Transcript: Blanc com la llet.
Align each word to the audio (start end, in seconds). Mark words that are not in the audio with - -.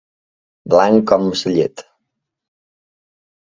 Blanc 0.73 1.05
com 1.11 1.27
la 1.33 1.51
llet. 1.59 1.85